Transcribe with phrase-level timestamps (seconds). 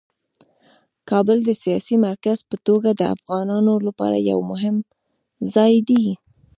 [1.09, 4.75] کابل د سیاسي مرکز په توګه د افغانانو لپاره یو مهم
[5.53, 6.05] ځای دی.